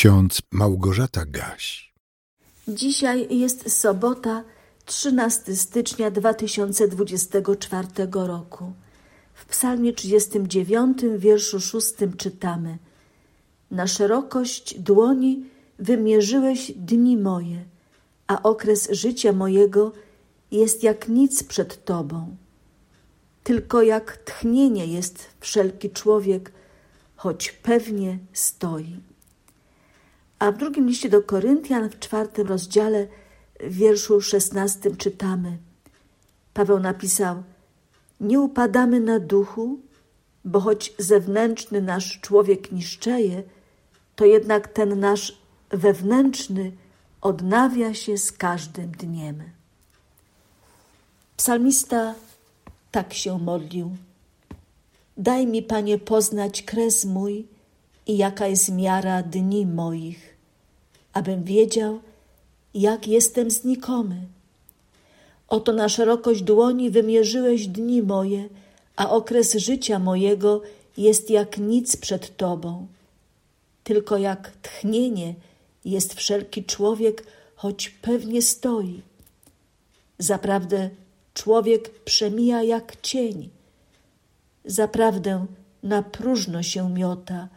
[0.00, 1.92] ksiądz Małgorzata Gaś.
[2.68, 4.44] Dzisiaj jest sobota,
[4.84, 8.72] 13 stycznia 2024 roku.
[9.34, 12.78] W psalmie 39, wierszu 6 czytamy
[13.70, 15.44] Na szerokość dłoni
[15.78, 17.64] wymierzyłeś dni moje,
[18.26, 19.92] a okres życia mojego
[20.50, 22.36] jest jak nic przed Tobą.
[23.44, 26.52] Tylko jak tchnienie jest wszelki człowiek,
[27.16, 29.09] choć pewnie stoi.
[30.40, 33.06] A w drugim liście do Koryntian w czwartym rozdziale,
[33.60, 35.58] w wierszu szesnastym czytamy.
[36.54, 37.42] Paweł napisał:
[38.20, 39.80] Nie upadamy na duchu,
[40.44, 43.42] bo choć zewnętrzny nasz człowiek niszczeje,
[44.16, 45.38] to jednak ten nasz
[45.70, 46.72] wewnętrzny
[47.20, 49.42] odnawia się z każdym dniem.
[51.36, 52.14] Psalmista
[52.90, 53.96] tak się modlił.
[55.16, 57.46] Daj mi, Panie, poznać kres mój
[58.06, 60.29] i jaka jest miara dni moich,
[61.12, 62.00] abym wiedział,
[62.74, 64.26] jak jestem znikomy.
[65.48, 68.48] Oto na szerokość dłoni wymierzyłeś dni moje,
[68.96, 70.62] a okres życia mojego
[70.96, 72.86] jest jak nic przed Tobą.
[73.84, 75.34] Tylko jak tchnienie
[75.84, 77.26] jest wszelki człowiek,
[77.56, 79.02] choć pewnie stoi.
[80.18, 80.90] Zaprawdę
[81.34, 83.48] człowiek przemija jak cień.
[84.64, 85.46] Zaprawdę
[85.82, 87.48] na próżno się miota,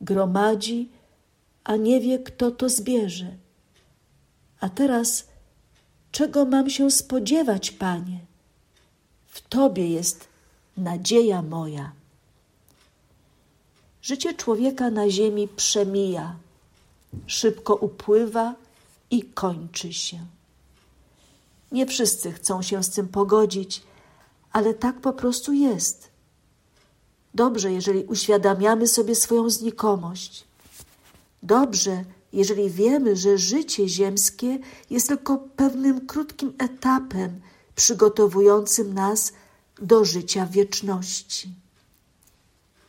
[0.00, 0.88] gromadzi,
[1.64, 3.36] a nie wie, kto to zbierze.
[4.60, 5.24] A teraz,
[6.12, 8.20] czego mam się spodziewać, Panie?
[9.28, 10.28] W Tobie jest
[10.76, 11.92] nadzieja moja.
[14.02, 16.36] Życie człowieka na ziemi przemija,
[17.26, 18.54] szybko upływa
[19.10, 20.18] i kończy się.
[21.72, 23.82] Nie wszyscy chcą się z tym pogodzić,
[24.52, 26.08] ale tak po prostu jest.
[27.34, 30.44] Dobrze, jeżeli uświadamiamy sobie swoją znikomość.
[31.42, 34.58] Dobrze, jeżeli wiemy, że życie ziemskie
[34.90, 37.40] jest tylko pewnym krótkim etapem
[37.74, 39.32] przygotowującym nas
[39.78, 41.54] do życia wieczności.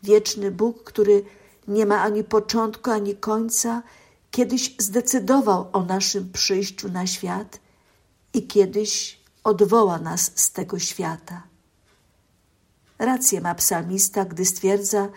[0.04, 1.26] Wieczny Bóg, który
[1.68, 3.84] nie ma ani początku, ani końca,
[4.32, 7.60] kiedyś zdecydował o naszym przyjściu na świat
[8.34, 11.44] i kiedyś odwoła nas z tego świata.
[13.00, 15.10] Rację ma psalmista, gdy stwierdza,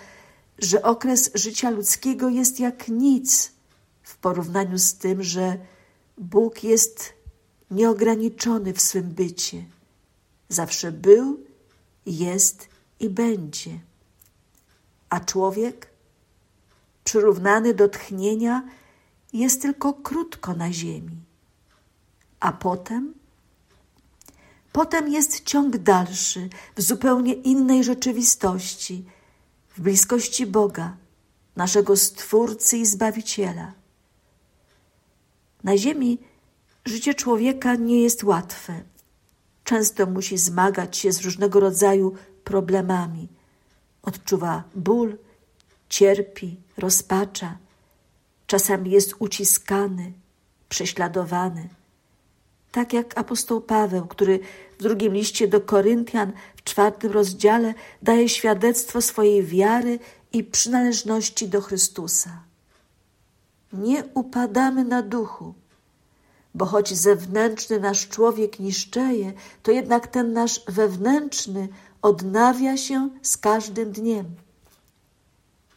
[0.59, 3.53] że okres życia ludzkiego jest jak nic
[4.03, 5.59] w porównaniu z tym, że
[6.19, 7.13] Bóg jest
[7.71, 9.65] nieograniczony w swym bycie.
[10.49, 11.41] Zawsze był,
[12.07, 12.69] jest
[13.01, 13.71] i będzie.
[15.09, 15.91] A człowiek,
[17.05, 18.69] przyrównany do tchnienia,
[19.33, 21.17] jest tylko krótko na ziemi.
[22.41, 23.15] A potem?
[24.73, 29.05] Potem jest ciąg dalszy, w zupełnie innej rzeczywistości,
[29.77, 30.97] w bliskości Boga,
[31.57, 33.73] naszego Stwórcy i Zbawiciela.
[35.65, 36.19] Na ziemi
[36.85, 38.83] życie człowieka nie jest łatwe.
[39.65, 42.15] Często musi zmagać się z różnego rodzaju
[42.45, 43.29] problemami.
[44.03, 45.19] Odczuwa ból,
[45.89, 47.59] cierpi, rozpacza.
[48.47, 50.13] Czasami jest uciskany,
[50.69, 51.69] prześladowany.
[52.77, 54.41] Tak jak apostoł Paweł, który
[54.79, 59.99] w drugim liście do Koryntian w czwartym rozdziale daje świadectwo swojej wiary
[60.33, 62.43] i przynależności do Chrystusa.
[63.73, 65.55] Nie upadamy na duchu,
[66.55, 69.33] bo choć zewnętrzny nasz człowiek niszczeje,
[69.63, 71.69] to jednak ten nasz wewnętrzny
[72.03, 74.27] odnawia się z każdym dniem.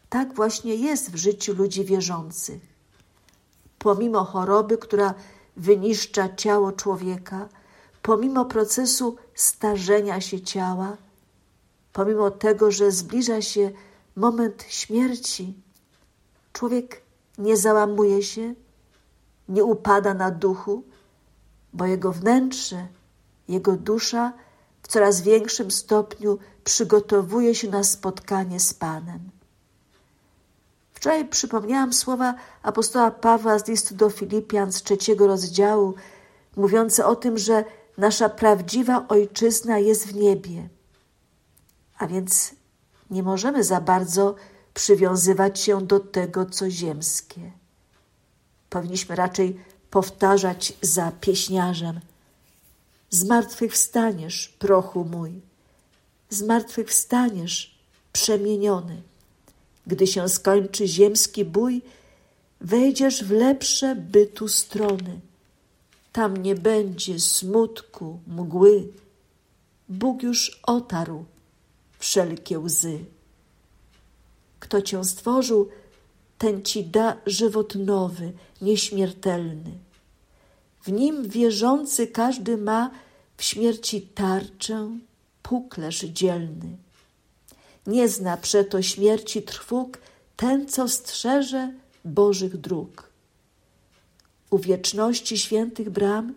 [0.10, 2.62] Tak właśnie jest w życiu ludzi wierzących.
[3.78, 5.14] Pomimo choroby, która
[5.59, 7.50] wyniszcza ciało człowieka,
[8.02, 10.97] pomimo procesu starzenia się ciała,
[11.94, 13.72] pomimo tego, że zbliża się
[14.16, 15.53] moment śmierci,
[16.53, 17.02] człowiek
[17.38, 18.53] nie załamuje się,
[19.50, 20.84] nie upada na duchu,
[21.74, 22.88] bo jego wnętrze,
[23.48, 24.34] jego dusza
[24.84, 29.38] w coraz większym stopniu przygotowuje się na spotkanie z Panem.
[31.00, 35.94] Wczoraj przypomniałam słowa apostoła Pawła z listu do Filipian z trzeciego rozdziału,
[36.56, 37.63] mówiące o tym, że
[37.98, 40.69] nasza prawdziwa ojczyzna jest w niebie.
[41.98, 42.56] A więc
[43.10, 44.36] nie możemy za bardzo
[44.74, 47.52] przywiązywać się do tego, co ziemskie.
[48.69, 49.60] Powinniśmy raczej
[49.90, 52.00] powtarzać za pieśniarzem:
[53.10, 55.42] Zmartwychwstaniesz, prochu mój,
[56.30, 57.80] zmartwychwstaniesz,
[58.13, 59.02] przemieniony.
[59.89, 61.81] Gdy się skończy ziemski bój,
[62.62, 65.19] wejdziesz w lepsze bytu strony.
[66.12, 68.88] Tam nie będzie smutku, mgły.
[69.89, 71.25] Bóg już otarł
[72.00, 73.00] wszelkie łzy.
[74.59, 75.69] Kto cię stworzył,
[76.38, 79.71] ten ci da żywot nowy, nieśmiertelny.
[80.83, 82.92] W nim wierzący każdy ma
[83.38, 84.97] w śmierci tarczę,
[85.44, 86.77] puklerz dzielny.
[87.88, 89.98] Nie zna przeto śmierci trwóg
[90.36, 91.74] ten, co strzeże
[92.06, 93.10] Bożych dróg.
[94.50, 96.34] U wieczności świętych bram,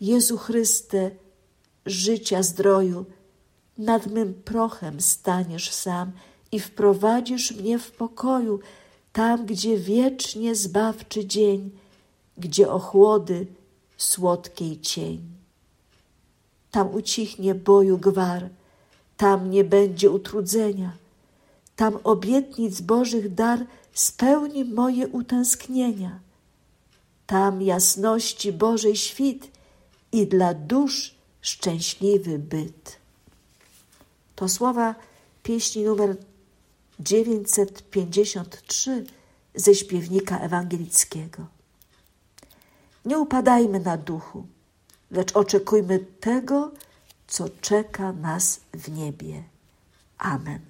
[0.00, 1.10] Jezu Chryste,
[1.86, 3.04] życia zdroju,
[3.78, 6.12] nad mym prochem staniesz sam
[6.52, 8.60] i wprowadzisz mnie w pokoju,
[9.12, 11.70] tam, gdzie wiecznie zbawczy dzień,
[12.38, 13.46] gdzie ochłody
[13.96, 15.20] słodkiej cień.
[16.70, 18.48] Tam ucichnie boju gwar,
[19.18, 20.92] tam nie będzie utrudzenia,
[21.76, 26.20] tam obietnic Bożych dar spełni moje utęsknienia.
[27.26, 29.50] Tam jasności Bożej świt
[30.12, 32.96] i dla dusz szczęśliwy byt.
[34.36, 34.94] To słowa
[35.42, 36.16] pieśni numer
[37.00, 39.04] 953
[39.54, 41.46] ze śpiewnika ewangelickiego.
[43.04, 44.46] Nie upadajmy na duchu,
[45.10, 46.70] lecz oczekujmy tego,
[47.28, 49.42] co czeka nas w niebie.
[50.18, 50.67] Amen.